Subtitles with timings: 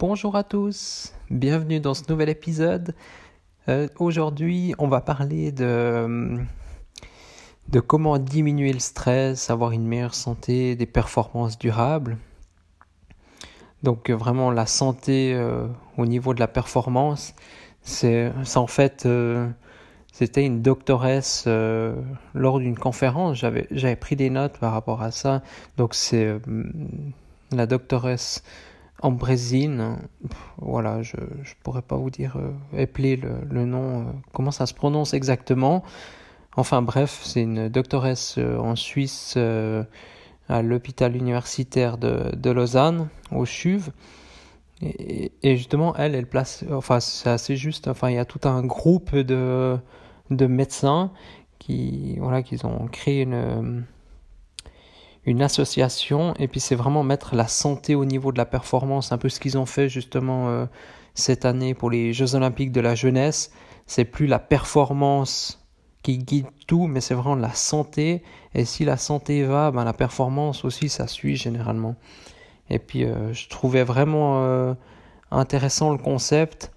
[0.00, 2.94] Bonjour à tous, bienvenue dans ce nouvel épisode.
[3.68, 6.40] Euh, aujourd'hui, on va parler de
[7.86, 12.16] comment diminuer le stress, avoir une meilleure santé, des performances durables.
[13.82, 15.66] Donc euh, vraiment la santé euh,
[15.98, 17.34] au niveau de la performance,
[17.82, 19.06] c'est en fait
[20.14, 23.36] c'était une doctoresse lors d'une conférence.
[23.36, 25.42] J'avais pris des notes par rapport à ça.
[25.76, 26.40] Donc c'est
[27.52, 28.42] la doctoresse
[29.02, 29.98] Ambrésine.
[30.58, 32.36] Voilà, je je pourrais pas vous dire
[32.76, 35.82] épeler le, le nom comment ça se prononce exactement.
[36.56, 39.84] Enfin bref, c'est une doctoresse euh, en Suisse euh,
[40.48, 43.90] à l'hôpital universitaire de, de, Lausanne, au CHUV.
[44.82, 48.48] Et, et, justement, elle, elle place, enfin c'est assez juste, enfin il y a tout
[48.48, 49.76] un groupe de,
[50.30, 51.12] de médecins
[51.58, 53.84] qui, voilà, qui ont créé une,
[55.30, 59.18] une association et puis c'est vraiment mettre la santé au niveau de la performance, un
[59.18, 60.66] peu ce qu'ils ont fait justement euh,
[61.14, 63.52] cette année pour les Jeux olympiques de la jeunesse.
[63.86, 65.64] C'est plus la performance
[66.02, 68.22] qui guide tout, mais c'est vraiment la santé.
[68.54, 71.96] Et si la santé va, ben la performance aussi, ça suit généralement.
[72.68, 74.74] Et puis, euh, je trouvais vraiment euh,
[75.30, 76.72] intéressant le concept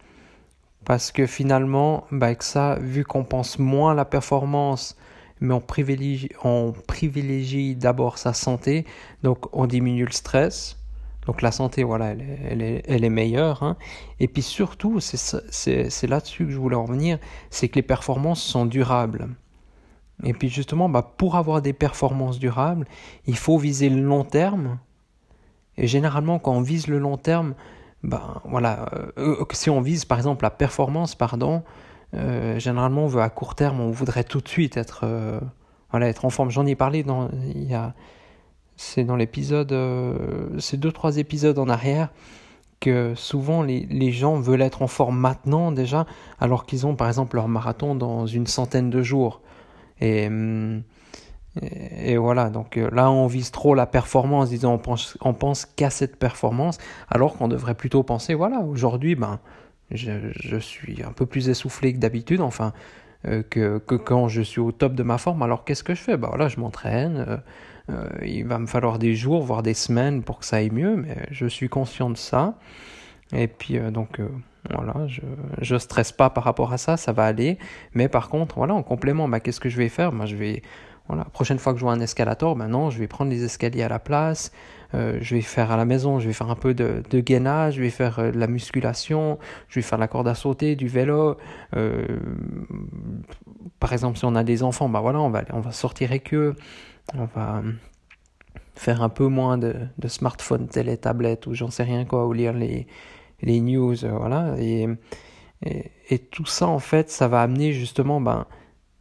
[0.86, 4.98] parce que finalement, ben, avec ça, vu qu'on pense moins à la performance,
[5.44, 8.86] mais on privilégie, on privilégie d'abord sa santé,
[9.23, 10.77] donc on diminue le stress,
[11.25, 13.64] donc la santé, voilà, elle est, elle est, meilleure.
[13.64, 13.77] Hein.
[14.19, 17.17] Et puis surtout, c'est là-dessus que je voulais en venir,
[17.49, 19.30] c'est que les performances sont durables.
[20.23, 22.87] Et puis justement, bah, pour avoir des performances durables,
[23.26, 24.80] il faut viser le long terme.
[25.77, 27.55] Et généralement, quand on vise le long terme,
[28.03, 31.64] bah, voilà, euh, euh, si on vise par exemple la performance, pardon,
[32.14, 35.06] euh, généralement on veut à court terme, on voudrait tout de suite être,
[35.92, 36.50] voilà, être en forme.
[36.52, 37.74] J'en ai parlé dans, il
[38.76, 42.10] c'est dans l'épisode, euh, c'est deux trois épisodes en arrière
[42.80, 46.06] que souvent les, gens veulent être en forme maintenant déjà,
[46.40, 49.42] alors qu'ils ont par exemple leur marathon dans une centaine de jours.
[50.02, 50.30] Et,
[51.62, 55.66] et, voilà, donc euh, là on vise trop la performance, disons on pense, on pense
[55.66, 56.78] qu'à cette performance,
[57.10, 59.40] alors qu'on devrait plutôt penser, voilà, aujourd'hui, ben,
[59.93, 62.73] je, suis un peu plus essoufflé que d'habitude, enfin,
[63.26, 66.02] euh, que, que, quand je suis au top de ma forme, alors qu'est-ce que je
[66.02, 66.17] fais?
[66.17, 67.42] Ben voilà, je m'entraîne.
[67.89, 70.95] Euh, il va me falloir des jours, voire des semaines pour que ça aille mieux,
[70.95, 72.55] mais je suis conscient de ça.
[73.33, 74.30] Et puis euh, donc euh,
[74.73, 75.21] voilà, je
[75.61, 77.58] je stresse pas par rapport à ça, ça va aller.
[77.93, 80.11] Mais par contre, voilà, en complément, bah, qu'est-ce que je vais faire?
[80.14, 80.61] Moi, je vais
[81.08, 83.89] voilà, prochaine fois que je vois un escalator, maintenant, je vais prendre les escaliers à
[83.89, 84.52] la place.
[84.93, 87.81] je vais faire à la maison, je vais faire un peu de, de gainage, je
[87.81, 89.37] vais faire de la musculation,
[89.67, 91.37] je vais faire la corde à sauter, du vélo.
[93.80, 96.33] par exemple, si on a des enfants, bah voilà, on va on va sortir avec
[96.33, 96.55] eux
[97.14, 97.71] on va euh,
[98.75, 102.33] faire un peu moins de, de smartphones, télé, tablettes ou j'en sais rien quoi, ou
[102.33, 102.87] lire les,
[103.41, 104.55] les news, euh, voilà.
[104.59, 104.87] Et,
[106.09, 108.45] et, tout ça, en fait, ça va amener justement ben,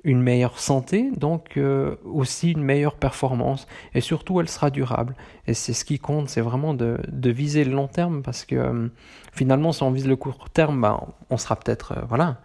[0.05, 5.15] une meilleure santé, donc euh, aussi une meilleure performance, et surtout elle sera durable.
[5.47, 8.91] Et c'est ce qui compte, c'est vraiment de, de, viser le long terme, parce que
[9.33, 12.39] finalement, si on vise le court terme, ben, on sera peut-être, voilà,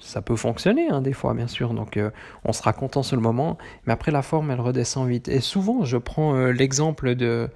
[0.00, 1.74] ça peut fonctionner hein, des fois, bien sûr.
[1.74, 2.10] Donc, euh,
[2.44, 5.28] on sera content sur le moment, mais après la forme, elle redescend vite.
[5.28, 7.48] Et souvent, je prends euh, l'exemple de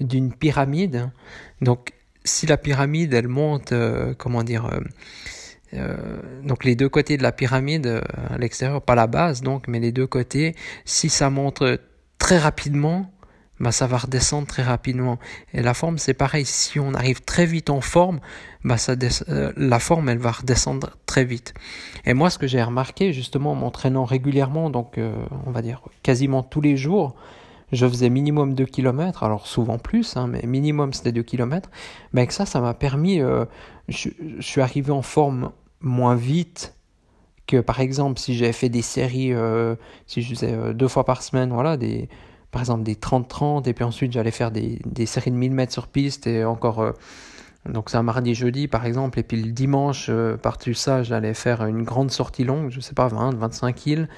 [0.00, 1.10] d'une pyramide.
[1.60, 1.92] Donc,
[2.24, 4.68] si la pyramide, elle monte, euh, comment dire,
[6.42, 9.92] donc les deux côtés de la pyramide à l'extérieur, pas la base, donc, mais les
[9.92, 10.54] deux côtés,
[10.84, 11.62] si ça monte
[12.18, 13.10] très rapidement,
[13.60, 15.18] bah, ça va redescendre très rapidement.
[15.52, 16.44] Et la forme, c'est pareil.
[16.44, 18.20] Si on arrive très vite en forme,
[18.64, 18.94] bah, ça
[19.28, 21.54] euh, la forme, elle va redescendre très vite.
[22.04, 25.14] Et moi, ce que j'ai remarqué, justement, en m'entraînant régulièrement, donc euh,
[25.46, 27.14] on va dire quasiment tous les jours,
[27.72, 31.70] je faisais minimum 2 km, alors souvent plus, hein, mais minimum c'était 2 km.
[32.12, 33.44] Mais avec ça, ça m'a permis, euh,
[33.88, 34.10] je,
[34.40, 35.52] suis arrivé en forme
[35.84, 36.74] moins vite
[37.46, 39.32] que par exemple si j'avais fait des séries,
[40.06, 42.08] si je faisais deux fois par semaine, voilà, des
[42.54, 45.72] par exemple des 30-30, et puis ensuite j'allais faire des, des, séries de 1000 mètres
[45.72, 46.92] sur piste, et encore, euh,
[47.68, 51.34] donc c'est un mardi, jeudi par exemple, et puis le dimanche, euh, par-dessus ça, j'allais
[51.34, 54.08] faire une grande sortie longue, je sais pas, 20, 25 kills,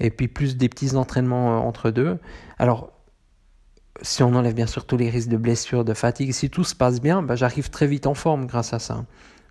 [0.00, 2.18] et puis plus des petits entraînements euh, entre deux.
[2.58, 2.90] Alors,
[4.02, 6.74] si on enlève bien sûr tous les risques de blessures, de fatigue, si tout se
[6.74, 9.04] passe bien, bah, j'arrive très vite en forme grâce à ça.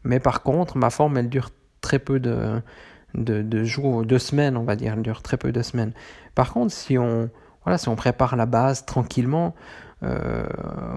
[0.03, 1.49] Mais par contre, ma forme, elle dure
[1.81, 2.61] très peu de,
[3.13, 4.93] de, de jours, de semaines, on va dire.
[4.93, 5.93] Elle dure très peu de semaines.
[6.35, 7.29] Par contre, si on,
[7.63, 9.55] voilà, si on prépare la base tranquillement,
[10.03, 10.45] euh,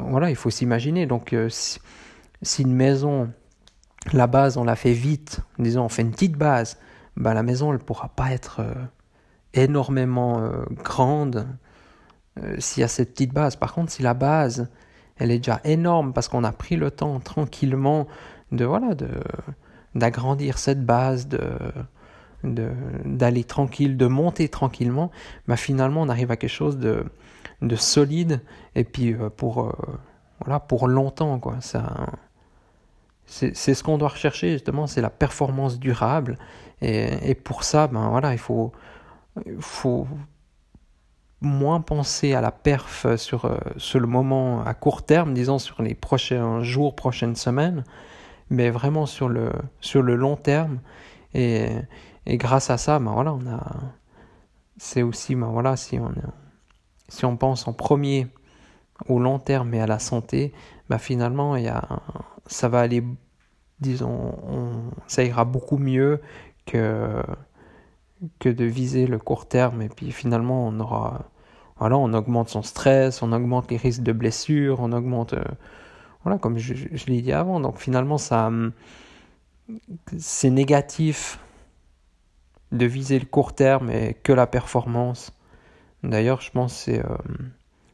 [0.08, 1.06] voilà, il faut s'imaginer.
[1.06, 3.31] Donc, euh, si, une maison,
[4.12, 6.79] la base, on la fait vite, disons, on fait une petite base,
[7.17, 8.75] bah, la maison, elle ne pourra pas être euh,
[9.55, 10.49] énormément
[10.85, 11.49] grande
[12.58, 13.56] s'il y a cette petite base.
[13.56, 14.70] Par contre, si la base,
[15.17, 18.06] elle est déjà énorme parce qu'on a pris le temps tranquillement
[18.52, 19.08] de voilà de
[19.94, 21.41] d'agrandir cette base, de
[22.43, 25.11] d'aller tranquille, de monter tranquillement,
[25.47, 27.05] bah finalement on arrive à quelque chose de,
[27.61, 28.41] de solide
[28.75, 29.73] et puis euh, pour euh,
[30.43, 31.56] voilà pour longtemps quoi.
[31.61, 32.06] Ça
[33.26, 36.37] c'est ce qu'on doit rechercher justement, c'est la performance durable
[36.81, 38.73] et, et, pour ça ben voilà il faut
[39.61, 40.08] faut
[41.41, 45.82] moins penser à la perf sur, euh, sur le moment à court terme, disons sur
[45.82, 47.85] les prochains jours, prochaines semaines,
[48.50, 50.81] mais vraiment sur le, sur le long terme.
[51.35, 51.69] Et,
[52.26, 53.61] et grâce à ça, ben voilà, on a,
[54.76, 56.12] c'est aussi, ben voilà, si on,
[57.08, 58.29] si on pense en premier
[59.08, 60.52] au long terme et à la santé,
[60.88, 62.00] ben finalement, y a,
[62.47, 63.05] ça va aller,
[63.81, 66.20] disons, ça ira beaucoup mieux
[66.67, 67.23] que,
[68.38, 69.82] que de viser le court terme.
[69.82, 71.31] Et puis finalement, on aura,
[71.79, 75.44] voilà, on augmente son stress, on augmente les risques de blessures, on augmente, euh,
[76.22, 76.75] voilà, comme je,
[77.06, 77.61] l'ai dit avant.
[77.61, 78.72] Donc finalement, ça, hum,
[80.19, 81.38] c'est négatif
[82.72, 85.32] de viser le court terme et que la performance.
[86.02, 87.17] D'ailleurs, je pense c'est euh,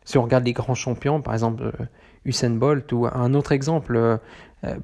[0.05, 1.84] si on regarde les grands champions, par exemple euh,
[2.25, 4.19] Usain Bolt ou un autre exemple euh,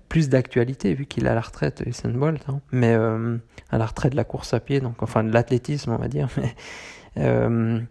[0.08, 4.12] plus d'actualité vu qu'il est à la retraite Usain Bolt, hein, mais à la retraite
[4.12, 6.28] de la course à pied, donc enfin de l'athlétisme on va dire.
[7.14, 7.84] Mais,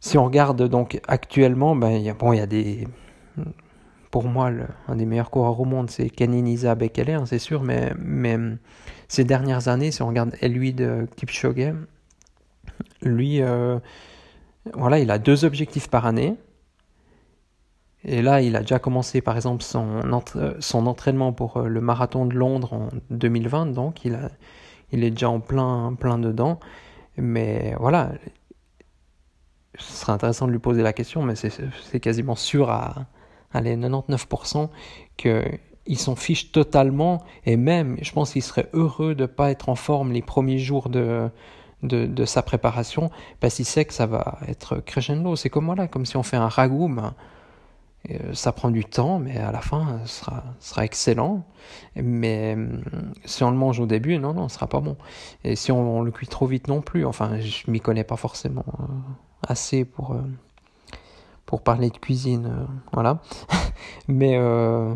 [0.00, 2.86] si on regarde donc actuellement, ben bon il y a des
[4.12, 7.62] pour moi, le, un des meilleurs coureurs au monde, c'est Kenenisa Bekele, hein, c'est sûr,
[7.62, 8.36] mais, mais
[9.08, 11.72] ces dernières années, si on regarde lui de Kipchoge,
[13.00, 13.78] lui, euh,
[14.74, 16.36] voilà, il a deux objectifs par année.
[18.04, 20.12] Et là, il a déjà commencé, par exemple, son,
[20.86, 24.18] entraînement pour euh, le marathon de Londres en 2020, donc il,
[24.92, 26.60] est déjà en plein dedans.
[27.16, 28.12] Mais voilà,
[29.78, 33.06] ce serait intéressant de lui poser la question, mais c'est quasiment sûr à,
[33.52, 34.68] allez, 99%,
[35.16, 39.68] qu'ils s'en fichent totalement, et même, je pense qu'il serait heureux de ne pas être
[39.68, 41.30] en forme les premiers jours de,
[41.82, 43.10] de, sa préparation,
[43.40, 45.36] parce qu'il sait que ça va être crescendo.
[45.36, 47.14] C'est comme voilà, comme si on fait un ragoût, ben,
[48.10, 51.44] euh, ça prend du temps, mais à la fin, ce sera, sera excellent.
[51.96, 52.82] Mais hum,
[53.24, 54.96] si on le mange au début, non, non, ce sera pas bon.
[55.44, 58.64] Et si on, le cuit trop vite non plus, enfin, je m'y connais pas forcément
[58.80, 58.84] euh,
[59.46, 60.22] assez pour, euh,
[61.46, 63.20] pour parler de cuisine, euh, voilà.
[64.08, 64.94] Mais euh,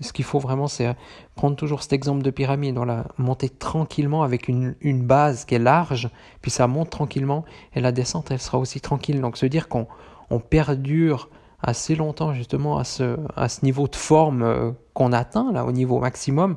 [0.00, 0.94] ce qu'il faut vraiment, c'est
[1.34, 2.78] prendre toujours cet exemple de pyramide,
[3.18, 6.10] monter tranquillement avec une, base qui est large,
[6.42, 7.44] puis ça monte tranquillement,
[7.74, 9.20] et la descente, elle sera aussi tranquille.
[9.20, 9.86] Donc se dire qu'on
[10.30, 11.30] on perdure
[11.62, 15.72] assez longtemps justement à ce, à ce niveau de forme euh, qu'on atteint, là, au
[15.72, 16.56] niveau maximum,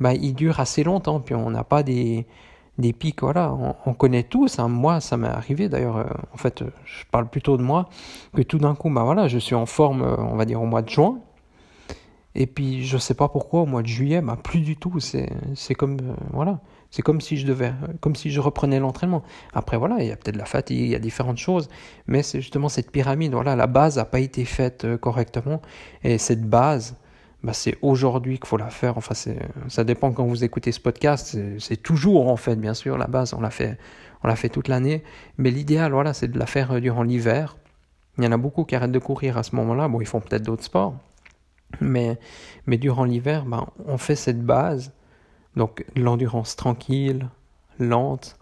[0.00, 2.26] bah, il dure assez longtemps, puis on n'a pas des
[2.78, 3.56] des pics, voilà,
[3.86, 4.58] on, connaît tous.
[4.58, 4.68] Hein.
[4.68, 7.88] Moi, ça m'est arrivé d'ailleurs, euh, en fait, euh, je parle plutôt de moi,
[8.34, 10.66] que tout d'un coup, bah voilà, je suis en forme, euh, on va dire au
[10.66, 11.20] mois de juin.
[12.34, 14.98] Et puis, je sais pas pourquoi, au mois de juillet, bah plus du tout.
[14.98, 15.98] C'est, c'est comme,
[16.32, 16.58] voilà,
[16.90, 19.22] c'est comme si je devais, comme si je reprenais l'entraînement.
[19.52, 21.68] Après, voilà, il y a peut-être la fatigue, il y a différentes choses,
[22.08, 25.62] mais c'est justement cette pyramide, voilà, la base n'a pas été faite correctement.
[26.02, 26.96] Et cette base,
[27.44, 28.96] bah, c'est aujourd'hui qu'il faut la faire.
[28.96, 29.14] Enfin,
[29.68, 31.36] ça dépend quand vous écoutez ce podcast.
[31.58, 33.34] C'est toujours en fait, bien sûr, la base.
[33.34, 33.78] On l'a fait,
[34.22, 35.04] on l'a fait toute l'année.
[35.36, 37.58] Mais l'idéal, voilà, c'est de la faire durant l'hiver.
[38.16, 39.88] Il y en a beaucoup qui arrêtent de courir à ce moment-là.
[39.88, 40.94] Bon, ils font peut-être d'autres sports,
[41.82, 42.18] mais
[42.66, 44.92] mais durant l'hiver, ben, on fait cette base.
[45.54, 47.28] Donc l'endurance tranquille,
[47.78, 48.38] lente,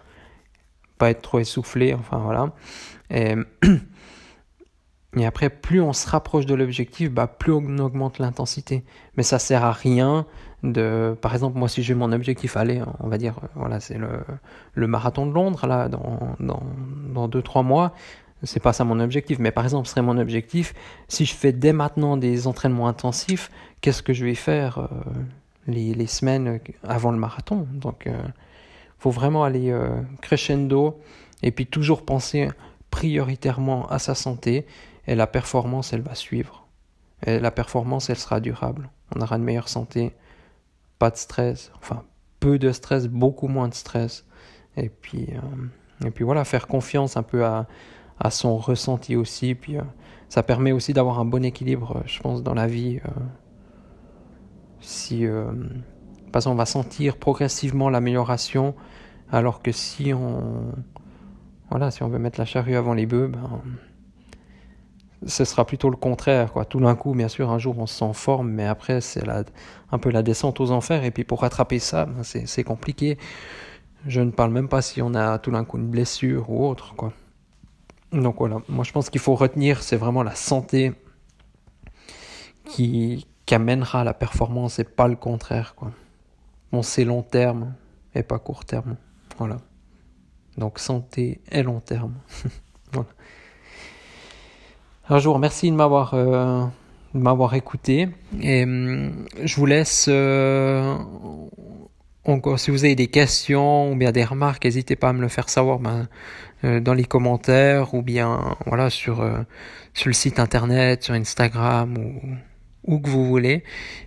[0.98, 1.92] pas être trop essoufflé.
[1.92, 2.52] Enfin voilà.
[3.10, 3.34] Et
[5.16, 8.82] Et après, plus on se rapproche de l'objectif, bah, plus on augmente l'intensité.
[9.16, 10.26] Mais ça sert à rien
[10.62, 14.08] de, par exemple, moi, si j'ai mon objectif, allez, on va dire, voilà, c'est le,
[14.74, 16.62] le marathon de Londres, là, dans, dans,
[17.12, 17.92] dans deux, trois mois.
[18.44, 20.74] C'est pas ça mon objectif, mais par exemple, ce serait mon objectif.
[21.08, 23.50] Si je fais dès maintenant des entraînements intensifs,
[23.80, 24.86] qu'est-ce que je vais faire euh,
[25.66, 27.68] les, les, semaines avant le marathon?
[27.72, 28.12] Donc, euh,
[28.98, 29.90] faut vraiment aller euh,
[30.22, 30.98] crescendo
[31.42, 32.48] et puis toujours penser
[32.90, 34.66] prioritairement à sa santé
[35.06, 36.66] et la performance, elle va suivre.
[37.24, 38.90] Et la performance, elle sera durable.
[39.14, 40.14] On aura une meilleure santé,
[40.98, 42.04] pas de stress, enfin
[42.40, 44.26] peu de stress, beaucoup moins de stress.
[44.76, 47.66] Et puis, euh, et puis voilà, faire confiance un peu à,
[48.18, 49.54] à son ressenti aussi.
[49.54, 49.76] Puis
[50.28, 53.00] ça permet aussi d'avoir un bon équilibre, je pense, dans la vie.
[54.80, 55.26] si
[56.32, 58.74] parce qu'on va sentir progressivement l'amélioration,
[59.30, 60.72] alors que si on
[61.70, 63.62] voilà, si on veut mettre la charrue avant les bœufs, ben,
[65.26, 66.52] ce sera plutôt le contraire.
[66.52, 66.64] Quoi.
[66.64, 69.22] Tout d'un coup, bien sûr, un jour on se sent en forme, mais après c'est
[69.90, 71.04] un peu la descente aux enfers.
[71.04, 73.18] Et puis pour rattraper ça, ben, c'est compliqué.
[74.06, 76.94] Je ne parle même pas si on a tout d'un coup une blessure ou autre.
[76.96, 77.12] Quoi.
[78.12, 80.92] Donc voilà, moi je pense qu'il faut retenir, c'est vraiment la santé
[82.64, 85.74] qui, qui amènera la performance et pas le contraire.
[85.74, 85.92] Quoi.
[86.72, 87.74] Bon, c'est long terme
[88.14, 88.96] et pas court terme.
[89.38, 89.58] Voilà.
[90.58, 92.14] Donc santé et long terme.
[92.92, 93.08] voilà.
[95.12, 96.64] Alors je vous remercie de m'avoir euh,
[97.12, 98.08] m'avoir écouté
[98.40, 100.96] et hum, je vous laisse euh,
[102.24, 105.28] encore si vous avez des questions ou bien des remarques, n'hésitez pas à me le
[105.28, 106.08] faire savoir ben,
[106.64, 109.16] euh, dans les commentaires ou bien voilà sur
[109.92, 113.64] sur le site internet, sur Instagram ou où que vous voulez.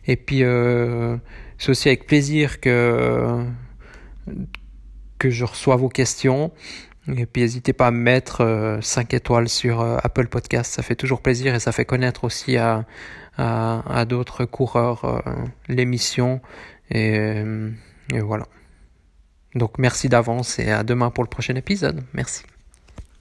[0.08, 0.40] Et puis
[1.60, 3.46] c'est aussi avec plaisir que
[5.20, 6.52] que je reçois vos questions.
[7.08, 10.96] Et puis n'hésitez pas à mettre 5 euh, étoiles sur euh, Apple Podcast, ça fait
[10.96, 12.86] toujours plaisir et ça fait connaître aussi à,
[13.38, 15.20] à, d'autres coureurs euh,
[15.68, 16.42] l'émission.
[16.90, 17.44] Et,
[18.14, 18.46] et voilà.
[19.54, 22.04] Donc merci d'avance et à demain pour le prochain épisode.
[22.14, 22.44] Merci.